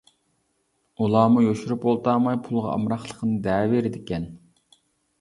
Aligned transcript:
ئۇلارمۇ 1.03 1.43
يوشۇرۇپ 1.49 1.87
ئولتۇرماي 1.91 2.41
پۇلغا 2.49 2.75
ئامراقلىقىنى 2.75 3.39
دەۋېرىدىكەن. 3.49 4.29